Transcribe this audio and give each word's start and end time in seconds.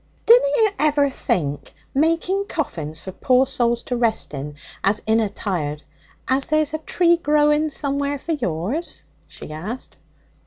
'Dunna 0.25 0.47
you 0.55 0.71
ever 0.79 1.11
think, 1.11 1.73
making 1.93 2.45
coffins 2.47 2.99
for 2.99 3.11
poor 3.11 3.45
souls 3.45 3.83
to 3.83 3.95
rest 3.95 4.33
in 4.33 4.55
as 4.83 4.99
inna 5.05 5.29
tired, 5.29 5.83
as 6.27 6.47
there's 6.47 6.73
a 6.73 6.79
tree 6.79 7.17
growing 7.17 7.69
somewhere 7.69 8.17
for 8.17 8.31
yours?' 8.31 9.03
she 9.27 9.51
asked. 9.51 9.97